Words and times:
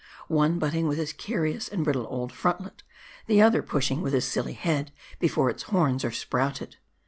One 0.33 0.57
butting 0.57 0.87
with 0.87 0.97
his 0.97 1.13
carious 1.13 1.67
and 1.69 1.83
brittle 1.83 2.07
old 2.09 2.31
frontlet 2.33 2.81
\ 3.05 3.25
the 3.27 3.39
other 3.39 3.61
pushing 3.61 4.01
with 4.01 4.15
its 4.15 4.25
silly 4.25 4.53
head 4.53 4.91
before 5.19 5.51
its 5.51 5.61
horns 5.69 6.03
are 6.03 6.09
sprouted. 6.09 6.77